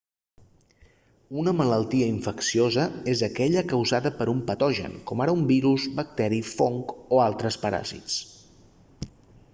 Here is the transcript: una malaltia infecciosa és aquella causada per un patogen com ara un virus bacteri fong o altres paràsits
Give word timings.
una 1.41 1.51
malaltia 1.57 2.07
infecciosa 2.13 2.85
és 3.13 3.21
aquella 3.29 3.63
causada 3.73 4.13
per 4.21 4.27
un 4.35 4.41
patogen 4.49 4.97
com 5.11 5.23
ara 5.27 5.37
un 5.41 5.47
virus 5.55 5.87
bacteri 6.01 6.43
fong 6.57 6.83
o 6.97 7.25
altres 7.29 7.63
paràsits 7.67 8.21